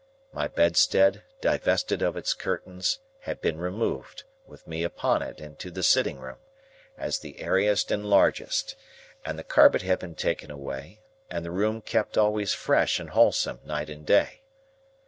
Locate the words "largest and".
8.03-9.37